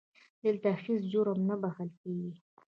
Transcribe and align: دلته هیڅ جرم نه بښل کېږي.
دلته 0.43 0.69
هیڅ 0.83 1.01
جرم 1.11 1.39
نه 1.49 1.55
بښل 1.61 1.89
کېږي. 2.01 2.31